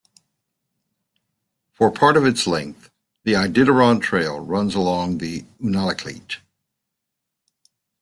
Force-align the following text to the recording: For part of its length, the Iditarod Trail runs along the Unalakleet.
For 1.73 1.91
part 1.91 2.17
of 2.17 2.25
its 2.25 2.47
length, 2.47 2.89
the 3.23 3.33
Iditarod 3.33 4.01
Trail 4.01 4.39
runs 4.39 4.73
along 4.73 5.19
the 5.19 5.43
Unalakleet. 5.61 6.37